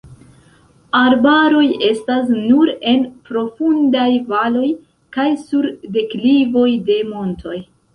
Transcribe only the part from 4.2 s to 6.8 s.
valoj kaj sur deklivoj